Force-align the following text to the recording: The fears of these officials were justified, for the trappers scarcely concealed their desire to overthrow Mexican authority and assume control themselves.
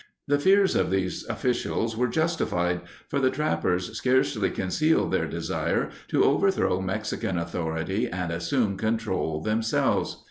The 0.27 0.39
fears 0.39 0.75
of 0.75 0.89
these 0.89 1.27
officials 1.27 1.95
were 1.95 2.07
justified, 2.07 2.81
for 3.07 3.19
the 3.19 3.29
trappers 3.29 3.95
scarcely 3.95 4.49
concealed 4.49 5.11
their 5.11 5.27
desire 5.27 5.91
to 6.07 6.23
overthrow 6.23 6.81
Mexican 6.81 7.37
authority 7.37 8.07
and 8.09 8.31
assume 8.31 8.77
control 8.77 9.41
themselves. 9.43 10.17